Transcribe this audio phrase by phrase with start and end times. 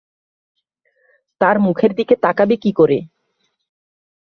[1.41, 2.97] তার মুখের দিকে তাকাবে কী করে?